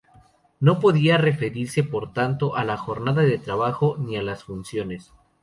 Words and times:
No 0.59 0.79
podía 0.79 1.19
referirse, 1.19 1.83
por 1.83 2.11
tanto, 2.11 2.55
a 2.55 2.63
la 2.65 2.75
jornada 2.75 3.21
de 3.21 3.37
trabajo 3.37 3.97
ni 3.99 4.17
a 4.17 4.23
las 4.23 4.43
funciones. 4.43 5.13